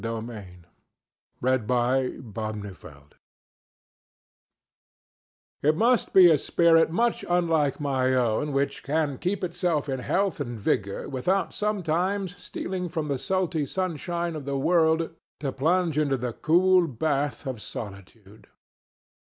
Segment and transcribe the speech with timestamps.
[0.03, 0.17] FOOTPRINTS
[1.45, 3.09] ON THE SEASHORE
[5.61, 10.39] It must be a spirit much unlike my own which can keep itself in health
[10.39, 16.17] and vigor without sometimes stealing from the sultry sunshine of the world to plunge into
[16.17, 18.47] the cool bath of solitude.